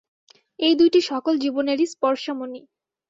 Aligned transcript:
এই 0.59 0.73
দুইটি 0.79 0.99
সকল 1.11 1.33
জীবনেরই 1.37 1.85
স্পর্শমণি। 1.87 2.61